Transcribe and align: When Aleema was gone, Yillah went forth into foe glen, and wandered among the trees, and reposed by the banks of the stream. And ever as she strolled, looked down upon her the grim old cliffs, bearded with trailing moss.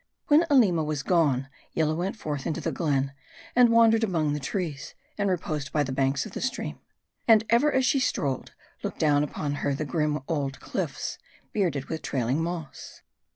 When 0.29 0.45
Aleema 0.49 0.83
was 0.83 1.03
gone, 1.03 1.47
Yillah 1.75 1.93
went 1.95 2.15
forth 2.15 2.47
into 2.47 2.59
foe 2.59 2.71
glen, 2.71 3.13
and 3.55 3.69
wandered 3.69 4.03
among 4.03 4.33
the 4.33 4.39
trees, 4.39 4.95
and 5.15 5.29
reposed 5.29 5.71
by 5.71 5.83
the 5.83 5.91
banks 5.91 6.25
of 6.25 6.31
the 6.31 6.41
stream. 6.41 6.79
And 7.27 7.43
ever 7.51 7.71
as 7.71 7.85
she 7.85 7.99
strolled, 7.99 8.53
looked 8.81 8.97
down 8.97 9.23
upon 9.23 9.53
her 9.61 9.75
the 9.75 9.85
grim 9.85 10.23
old 10.27 10.59
cliffs, 10.59 11.19
bearded 11.53 11.85
with 11.85 12.01
trailing 12.01 12.41
moss. 12.41 13.03